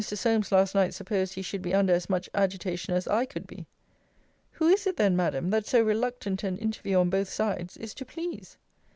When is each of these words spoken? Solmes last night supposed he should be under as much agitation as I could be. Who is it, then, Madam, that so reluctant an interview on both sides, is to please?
Solmes 0.03 0.51
last 0.51 0.73
night 0.73 0.95
supposed 0.95 1.35
he 1.35 1.43
should 1.43 1.61
be 1.61 1.75
under 1.75 1.93
as 1.93 2.09
much 2.09 2.27
agitation 2.33 2.95
as 2.95 3.07
I 3.07 3.23
could 3.27 3.45
be. 3.45 3.67
Who 4.53 4.67
is 4.67 4.87
it, 4.87 4.97
then, 4.97 5.15
Madam, 5.15 5.51
that 5.51 5.67
so 5.67 5.79
reluctant 5.79 6.43
an 6.43 6.57
interview 6.57 6.97
on 6.97 7.11
both 7.11 7.29
sides, 7.29 7.77
is 7.77 7.93
to 7.93 8.05
please? 8.05 8.57